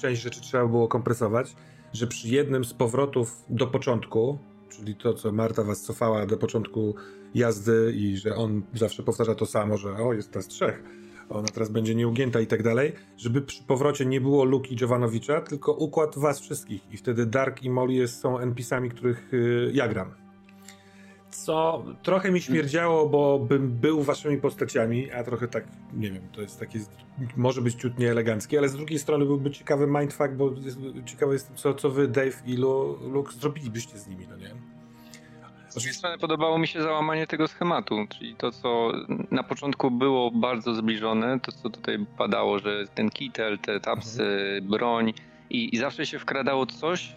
[0.00, 1.56] część rzeczy trzeba było kompresować,
[1.92, 4.38] że przy jednym z powrotów do początku,
[4.70, 6.94] czyli to, co Marta was cofała do początku
[7.34, 10.82] jazdy i że on zawsze powtarza to samo, że o, jest nas trzech,
[11.32, 15.72] ona teraz będzie nieugięta i tak dalej, żeby przy powrocie nie było Luki Jovanowicza, tylko
[15.72, 20.14] układ was wszystkich i wtedy Dark i Molly są NPC-ami, których y, ja gram.
[21.30, 25.64] Co trochę mi śmierdziało, bo bym był waszymi postaciami, a trochę tak,
[25.94, 26.78] nie wiem, to jest takie,
[27.36, 31.56] może być ciut nieeleganckie, ale z drugiej strony byłby ciekawy mindfuck, bo jest, ciekawy jestem,
[31.56, 34.54] co, co wy, Dave i Lu, Luke, zrobilibyście z nimi, no nie?
[35.72, 38.92] Z drugiej strony podobało mi się załamanie tego schematu, czyli to, co
[39.30, 45.12] na początku było bardzo zbliżone, to co tutaj padało, że ten kitel, te tapsy, broń
[45.50, 47.14] i, i zawsze się wkradało coś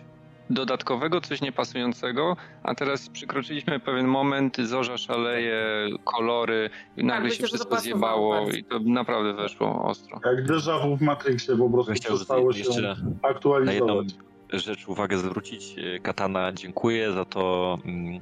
[0.49, 5.61] dodatkowego, coś niepasującego, a teraz przekroczyliśmy pewien moment, zorza szaleje,
[6.03, 8.57] kolory, nagle myślę, się wszystko zjebało bardzo.
[8.57, 10.19] i to naprawdę weszło ostro.
[10.25, 14.07] Jak déjà vu w Matrixie po prostu przestało się jeszcze na jedną aktualizować.
[14.53, 15.75] rzecz uwagę zwrócić.
[16.01, 18.19] Katana, dziękuję za to mm,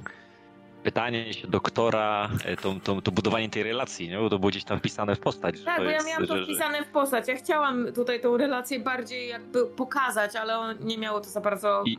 [0.84, 4.18] pytanie się doktora, e, to, to, to budowanie tej relacji, nie?
[4.18, 5.54] bo to było gdzieś tam wpisane w postać.
[5.64, 7.28] Tak, bo ja jest, miałam to że- wpisane w postać.
[7.28, 11.82] Ja chciałam tutaj tą relację bardziej jakby pokazać, ale on nie miało to za bardzo.
[11.86, 11.96] I-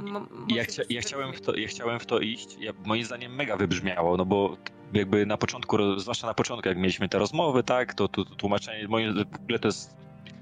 [0.47, 2.57] Ja, chcia, ja, chciałem w to, ja chciałem w to iść.
[2.59, 4.57] Ja, moim zdaniem mega wybrzmiało, no bo
[4.93, 8.87] jakby na początku, zwłaszcza na początku, jak mieliśmy te rozmowy, tak, to, to, to tłumaczenie,
[8.87, 9.95] moim w ogóle to jest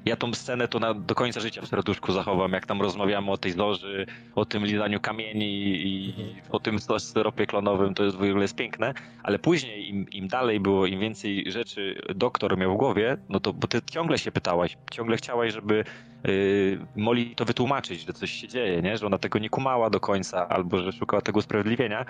[0.06, 3.38] ja tą scenę to na, do końca życia w serduszku zachowam, jak tam rozmawiamy o
[3.38, 6.13] tej zorzy, o tym lizaniu kamieni i
[6.50, 10.60] o tym syropie klonowym, to jest w ogóle jest piękne, ale później im, im dalej
[10.60, 14.78] było, im więcej rzeczy doktor miał w głowie, no to, bo ty ciągle się pytałaś,
[14.92, 15.84] ciągle chciałaś, żeby
[16.24, 18.98] yy, Molly to wytłumaczyć, że coś się dzieje, nie?
[18.98, 22.06] że ona tego nie kumała do końca, albo że szukała tego usprawiedliwienia,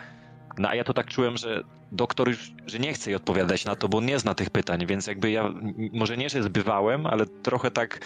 [0.57, 3.75] no a ja to tak czułem, że doktor już, że nie chce jej odpowiadać na
[3.75, 5.53] to, bo nie zna tych pytań, więc jakby ja,
[5.93, 7.99] może nie, że zbywałem, ale trochę tak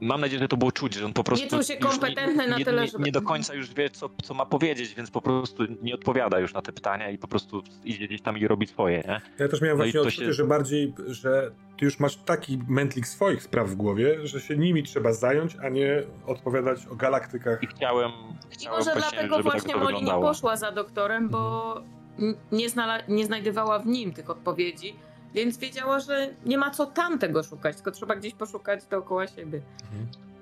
[0.00, 1.44] mam nadzieję, że to było czuć, że on po prostu.
[1.44, 3.04] Nie czuł się kompetentny nie, na nie, tyle, nie, żeby.
[3.04, 6.54] nie do końca już wie, co, co ma powiedzieć, więc po prostu nie odpowiada już
[6.54, 9.20] na te pytania i po prostu idzie gdzieś tam i robi swoje, nie?
[9.38, 12.58] Ja też miałem No i właśnie odczucie, się- że bardziej, że ty już masz taki
[12.68, 17.62] mętlik swoich spraw w głowie, że się nimi trzeba zająć, a nie odpowiadać o galaktykach.
[17.62, 18.10] I chciałem,
[18.50, 21.74] I chciałem może właśnie, dlatego żeby właśnie tak Molly nie poszła za doktorem, bo
[22.18, 24.94] n- nie, znala- nie znajdowała w nim tych odpowiedzi,
[25.34, 29.60] więc wiedziała, że nie ma co tam tego szukać, tylko trzeba gdzieś poszukać dookoła siebie.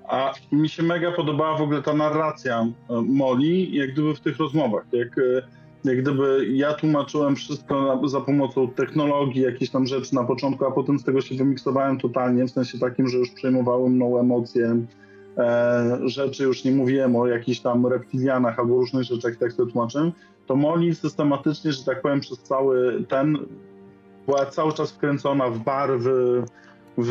[0.07, 4.37] A mi się mega podobała w ogóle ta narracja e, Moli, jak gdyby w tych
[4.37, 4.85] rozmowach.
[4.91, 5.41] Jak, e,
[5.83, 10.71] jak gdyby ja tłumaczyłem wszystko na, za pomocą technologii, jakieś tam rzeczy na początku, a
[10.71, 14.85] potem z tego się wymiksowałem totalnie, w sensie takim, że już przejmowały mną emocje,
[15.37, 20.11] e, rzeczy, już nie mówiłem o jakichś tam reptilianach albo różnych rzeczach, tak to tłumaczyłem,
[20.47, 23.37] to Moli systematycznie, że tak powiem, przez cały ten
[24.29, 26.43] była cały czas wkręcona w barwy,
[26.97, 27.07] w,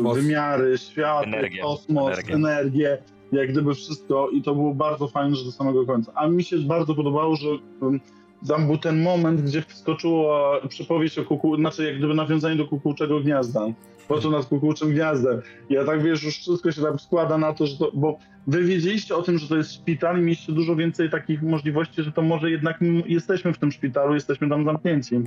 [0.00, 1.62] W wymiary, świat, Energię.
[1.62, 2.34] kosmos, Energię.
[2.34, 2.98] energię.
[3.32, 6.12] jak gdyby wszystko i to było bardzo fajne, że do samego końca.
[6.14, 7.48] A mi się bardzo podobało, że
[7.80, 8.00] um,
[8.48, 13.20] tam był ten moment, gdzie wskoczyła przypowieść o kuku, znaczy jak gdyby nawiązanie do kukułczego
[13.20, 13.66] gniazda.
[14.08, 15.40] Po co nad kukułczym gniazdem?
[15.70, 19.16] Ja tak wiesz, już wszystko się tam składa na to, że to, bo wy wiedzieliście
[19.16, 22.50] o tym, że to jest szpital i mieliście dużo więcej takich możliwości, że to może
[22.50, 25.20] jednak jesteśmy w tym szpitalu, jesteśmy tam zamknięci.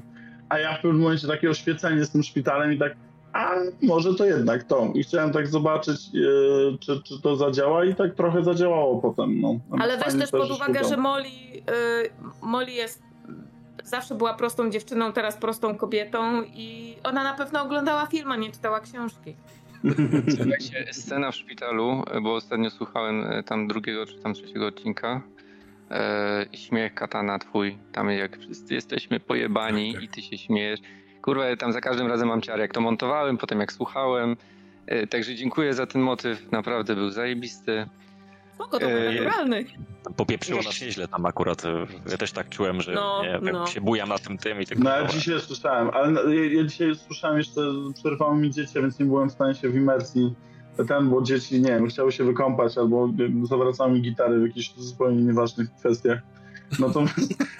[0.49, 2.95] A ja w pewnym momencie takie oświecenie z tym szpitalem i tak,
[3.33, 4.91] a może to jednak to.
[4.93, 9.41] I chciałem tak zobaczyć, e, czy, czy to zadziała i tak trochę zadziałało potem.
[9.41, 9.59] No.
[9.79, 12.09] Ale weź też pod uwagę, że Molly, y,
[12.41, 13.03] Molly jest
[13.83, 18.51] zawsze była prostą dziewczyną, teraz prostą kobietą i ona na pewno oglądała film, a nie
[18.51, 19.35] czytała książki.
[20.35, 25.21] Słuchajcie, scena w szpitalu, bo ostatnio słuchałem e, tam drugiego czy tam trzeciego odcinka.
[25.95, 30.11] E, śmiech katana twój, tam jak wszyscy jesteśmy pojebani Tak, tak.
[30.11, 30.79] i ty się śmiejesz.
[31.21, 34.37] Kurwa, ja tam za każdym razem mam ciarę, jak to montowałem, potem jak słuchałem.
[34.87, 37.85] E, także dziękuję za ten motyw, naprawdę był zajebisty.
[38.55, 39.15] Spoko, to był Ej.
[39.19, 39.65] naturalny.
[40.17, 41.65] Popieprzyło nas nieźle tam akurat.
[41.65, 43.67] e, Ja też tak czułem, że No, nie, no.
[43.67, 46.95] się bujam na tym tym i tak No ja dzisiaj słyszałem, ale ja, ja dzisiaj
[46.95, 47.61] słyszałem jeszcze,
[47.95, 50.33] przerwały mi dzieci, więc nie byłem w stanie się w imersji
[50.87, 53.09] ten, bo dzieci, nie wiem, chciały się wykąpać albo
[53.43, 56.19] zawracały mi gitary w jakichś zupełnie nieważnych kwestiach.
[56.79, 57.05] No to,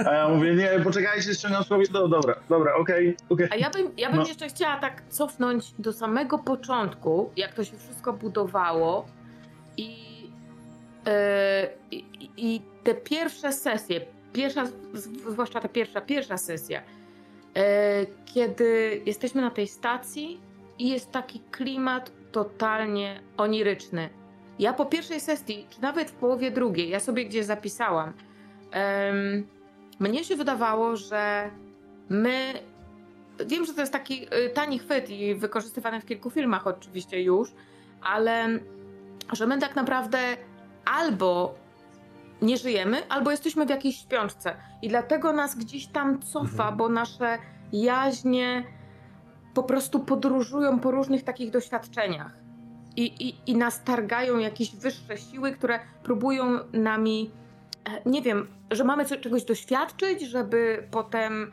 [0.09, 3.47] a ja mówię, nie, poczekajcie, ściągam słowie, no dobra, dobra, okej, okej.
[3.51, 4.27] A ja bym, ja bym No.
[4.27, 9.05] jeszcze chciała tak cofnąć do samego początku, jak to się wszystko budowało
[9.77, 9.95] i,
[11.07, 11.67] e,
[12.37, 14.01] i, te pierwsze sesje,
[14.33, 14.63] pierwsza,
[15.29, 16.81] zwłaszcza ta pierwsza, pierwsza sesja,
[17.55, 20.39] e, kiedy jesteśmy na tej stacji
[20.79, 24.09] i jest taki klimat totalnie oniryczny.
[24.59, 28.13] Ja po pierwszej sesji, czy nawet w połowie drugiej, ja sobie gdzieś zapisałam,
[28.71, 29.47] em,
[29.99, 31.49] mnie się wydawało, że
[32.09, 32.53] my
[33.45, 37.49] Wiem, że to jest taki y, tani chwyt i wykorzystywany w kilku filmach oczywiście już,
[38.01, 38.47] ale
[39.33, 40.17] że my tak naprawdę
[40.85, 41.55] albo
[42.41, 44.55] nie żyjemy, albo jesteśmy w jakiejś śpiączce.
[44.81, 46.77] I dlatego nas gdzieś tam cofa, Mhm.
[46.77, 47.37] bo nasze
[47.73, 48.63] jaźnie
[49.55, 52.31] po prostu podróżują po różnych takich doświadczeniach.
[52.95, 57.31] I, i, I nas targają jakieś wyższe siły, które próbują nami,
[57.85, 61.51] e, nie wiem, że mamy czegoś doświadczyć, żeby potem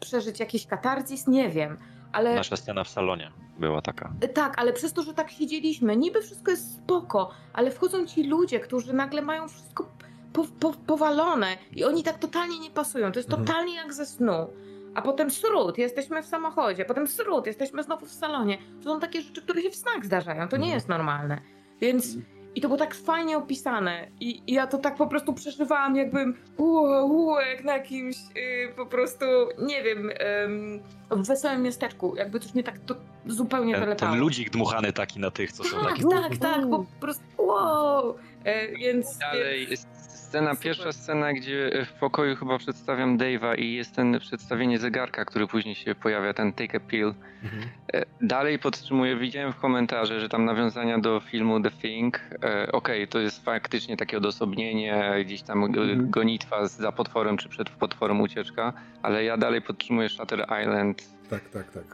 [0.00, 1.76] przeżyć jakiś katarzis, nie wiem.
[2.12, 4.12] Ale Nasza scena w salonie była taka.
[4.34, 8.60] tak, ale przez to, że tak siedzieliśmy, niby wszystko jest spoko, ale wchodzą ci ludzie,
[8.60, 9.88] którzy nagle mają wszystko
[10.32, 13.12] po, po, powalone i oni tak totalnie nie pasują.
[13.12, 13.46] To jest Mhm.
[13.46, 14.46] totalnie jak ze snu.
[14.94, 18.58] A potem sród, jesteśmy w samochodzie, potem sród, jesteśmy znowu w salonie.
[18.84, 20.48] To są takie rzeczy, które się w snach zdarzają.
[20.48, 20.74] To nie Mhm.
[20.74, 21.40] jest normalne.
[21.80, 22.16] Więc
[22.54, 24.08] i to było tak fajnie opisane.
[24.20, 28.72] I, i ja to tak po prostu przeżywałam, jakbym uu, uu, jak na jakimś y,
[28.76, 29.24] po prostu,
[29.66, 30.10] nie wiem,
[30.44, 32.16] ym, w wesołym miasteczku.
[32.16, 32.94] Jakby coś mnie tak to
[33.26, 34.12] zupełnie Ten, doletało.
[34.12, 36.02] ten ludzik dmuchany taki na tych, co są Tak, taki.
[36.08, 38.14] tak, tak, po prostu wow.
[38.44, 39.88] E, więc Dalej jest
[40.30, 40.64] scena, Super.
[40.64, 45.74] pierwsza scena, gdzie w pokoju chyba przedstawiam Dave'a i jest ten przedstawienie zegarka, który później
[45.74, 47.14] się pojawia, ten take a pill.
[47.44, 47.62] Mhm.
[47.94, 52.20] E, Dalej podtrzymuję, widziałem w komentarze, że tam nawiązania do filmu The Thing.
[52.44, 56.10] E, Okej, to jest faktycznie takie odosobnienie, gdzieś tam Mhm.
[56.10, 61.02] gonitwa za potworem, czy przed potworem ucieczka, ale ja dalej podtrzymuję Shutter Island.
[61.30, 61.84] Tak, tak, tak.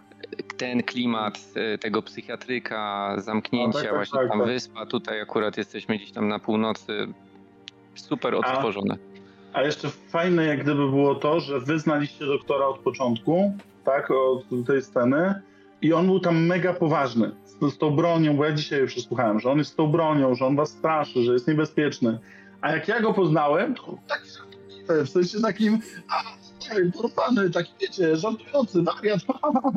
[0.58, 4.48] ten klimat e, tego psychiatryka, zamknięcia, No, tak, tak, właśnie tak, tam tak.
[4.48, 7.06] wyspa, tutaj akurat jesteśmy gdzieś tam na północy.
[7.96, 8.96] Super odtworzone.
[9.52, 13.52] A jeszcze fajne jak gdyby było to, że wy znaliście doktora od początku,
[13.84, 15.42] tak, od tej sceny
[15.82, 19.40] i on był tam mega poważny z, z tą bronią, bo ja dzisiaj już przesłuchałem,
[19.40, 22.18] że on jest z tą bronią, że on was straszy, że jest niebezpieczny.
[22.60, 24.28] A jak ja go poznałem, to taki
[25.04, 25.78] w sensie takim,
[26.08, 26.22] a,
[27.02, 29.20] porwany, taki wiecie, żartujący, wariat.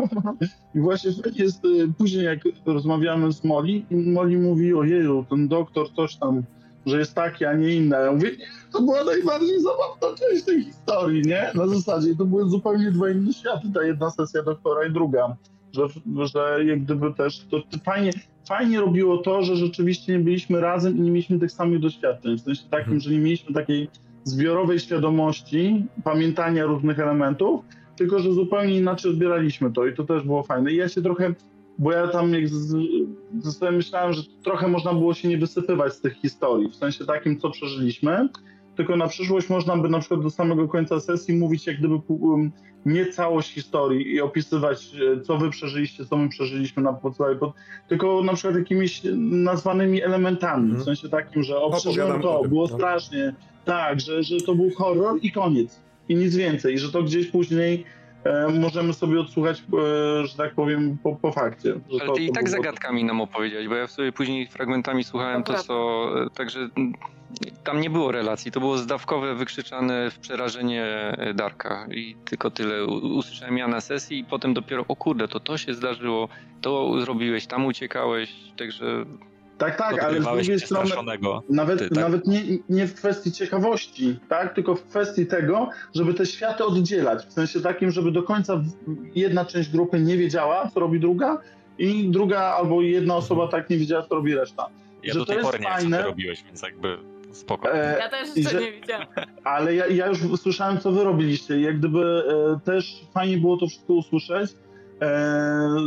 [0.75, 5.93] I właśnie jest, y, później jak rozmawiamy z Molly, i Molly mówi, ojeju, ten doktor
[5.93, 6.43] coś tam,
[6.86, 7.96] że jest taki, a nie inny.
[8.06, 11.52] Ja mówię, nie, to była najbardziej zabawna część tej historii, nie?
[11.56, 15.36] Na zasadzie to były zupełnie dwa inne światy, ta jedna sesja doktora i druga.
[15.74, 15.88] Że,
[16.34, 18.12] że jak gdyby też, to, to fajnie,
[18.48, 22.38] fajnie robiło to, że rzeczywiście nie byliśmy razem i nie mieliśmy tych samych doświadczeń.
[22.38, 23.00] W sensie takim, Mhm.
[23.00, 23.89] że nie mieliśmy takiej
[24.24, 27.62] zbiorowej świadomości, pamiętania różnych elementów,
[27.96, 30.72] tylko że zupełnie inaczej odbieraliśmy to i to też było fajne.
[30.72, 31.34] I ja się trochę,
[31.80, 36.02] bo ja tam jak ze sobie myślałem, że trochę można było się nie wysypywać z
[36.02, 38.30] tych historii, w sensie takim, co przeżyliśmy,
[38.76, 42.52] tylko na przyszłość można by na przykład do samego końca sesji mówić jak gdyby um,
[42.86, 47.54] nie całość historii i opisywać, e, co wy przeżyliście, co my przeżyliśmy na podstawie, pod,
[47.88, 50.82] tylko na przykład jakimiś nazwanymi elementami, Mhm.
[50.82, 52.76] w sensie takim, że o, przeżyłem to, było no.
[52.76, 53.34] strasznie,
[53.65, 55.80] tak, że, że to był horror i koniec.
[56.10, 56.74] I nic więcej.
[56.74, 57.84] I że to gdzieś później
[58.60, 59.60] możemy sobie odsłuchać,
[60.23, 61.69] e, że tak powiem, po, po fakcie.
[61.73, 64.47] Że Ale to, ty i to tak było- zagadkami nam opowiedziałeś, bo ja sobie później
[64.47, 65.63] fragmentami słuchałem to, Dobra.
[65.63, 66.10] co...
[66.25, 66.69] e, Także
[67.63, 70.84] tam nie było relacji, to było zdawkowe, wykrzyczane w przerażenie
[71.17, 72.86] e, Darka i tylko tyle.
[72.86, 76.29] Usłyszałem ja na sesji i potem dopiero, o kurde, to to się zdarzyło,
[76.62, 79.05] to zrobiłeś, tam uciekałeś, także
[79.60, 80.89] Tak, tak, ale z drugiej strony
[81.50, 81.98] nawet, Ty, tak?
[81.98, 87.26] nawet nie, nie w kwestii ciekawości, tak, tylko w kwestii tego, żeby te światy oddzielać.
[87.26, 88.62] W sensie takim, żeby do końca
[89.15, 91.38] jedna część grupy nie wiedziała, co robi druga
[91.78, 94.67] i druga albo jedna osoba tak nie wiedziała, co robi reszta.
[95.04, 96.98] Ja że do to tej jest pory nie wiem, co robiłeś, więc jakby
[97.32, 97.74] spoko.
[97.74, 99.08] E, Ja też jeszcze że- nie widziałam.
[99.43, 101.60] Ale ja, ja już słyszałem, co wy robiliście.
[101.60, 102.24] i Jak gdyby
[102.56, 104.52] e, też fajnie było to wszystko usłyszeć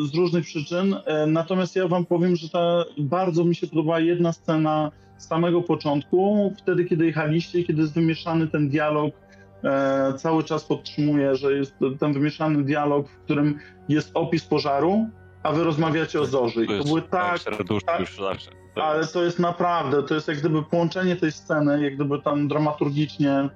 [0.07, 0.96] z różnych przyczyn.
[1.07, 5.62] E, natomiast ja wam powiem, że ta, bardzo mi się podobała jedna scena z samego
[5.62, 9.14] początku, wtedy kiedy jechaliście, kiedy jest wymieszany ten dialog.
[9.64, 15.09] E, cały czas podtrzymuję, że jest ten wymieszany dialog, w którym jest opis pożaru,
[15.42, 16.64] a wy rozmawiacie o zorzy.
[16.64, 18.51] I to jest były tak serduszko tak- już zawsze.
[18.75, 22.48] To ale to jest naprawdę, to jest jak gdyby połączenie tej sceny, jak gdyby tam
[22.48, 23.48] dramaturgicznie,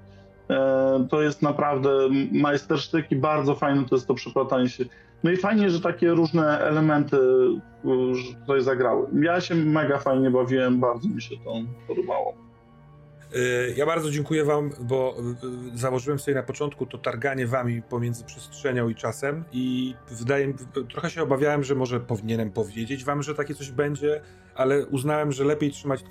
[0.51, 1.91] e, to jest naprawdę
[2.33, 4.85] majstersztyk i bardzo fajne to jest to przeplatanie się.
[5.25, 7.17] No i fajnie, że takie różne elementy
[8.13, 9.07] że tutaj zagrały.
[9.23, 11.53] Ja się mega fajnie bawiłem, bardzo mi się to
[11.87, 12.35] podobało.
[13.37, 15.17] Y, Ja bardzo dziękuję wam, bo
[15.73, 20.47] y, y, założyłem sobie na początku to targanie wami pomiędzy przestrzenią i czasem i wydaje
[20.47, 20.55] mi,
[20.93, 24.21] trochę się obawiałem, że może powinienem powiedzieć wam, że takie coś będzie,
[24.55, 26.05] ale uznałem, że lepiej trzymać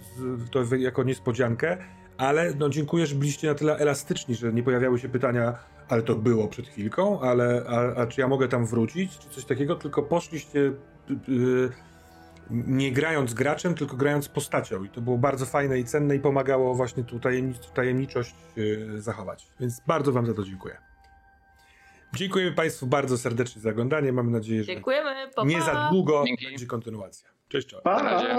[0.52, 1.78] to jako niespodziankę,
[2.18, 5.58] ale no dziękuję, że byliście na tyle elastyczni, że nie pojawiały się pytania,
[5.90, 9.46] ale to było przed chwilką, ale a, a czy ja mogę tam wrócić, czy coś
[9.46, 10.74] takiego, tylko poszliście y,
[11.30, 11.70] y,
[12.52, 14.84] nie grając graczem, tylko grając postacią.
[14.84, 19.48] I to było bardzo fajne i cenne i pomagało właśnie tu tajemnic- tajemniczość yy, zachować.
[19.60, 20.78] Więc bardzo Wam za to dziękuję.
[22.16, 24.14] Dziękujemy Państwu bardzo serdecznie za oglądanie.
[24.14, 25.66] Mam nadzieję, że Dziękujemy, pa, nie pa.
[25.66, 26.46] za długo Dzięki.
[26.46, 27.30] będzie kontynuacja.
[27.48, 27.84] Cześć, czołem.
[27.84, 28.04] Pa!
[28.04, 28.38] Na razie.